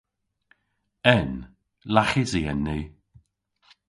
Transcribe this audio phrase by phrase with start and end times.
[1.17, 1.31] En.
[1.95, 2.79] Laghysi en ni.